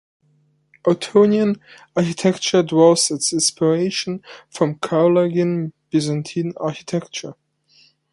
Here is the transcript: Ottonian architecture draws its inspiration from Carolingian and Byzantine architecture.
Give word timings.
Ottonian 0.83 1.59
architecture 1.95 2.63
draws 2.63 3.11
its 3.11 3.31
inspiration 3.33 4.23
from 4.49 4.79
Carolingian 4.79 5.53
and 5.65 5.73
Byzantine 5.91 6.53
architecture. 6.57 7.35